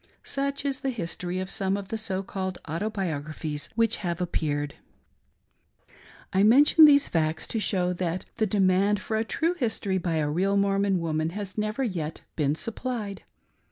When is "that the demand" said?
7.93-8.99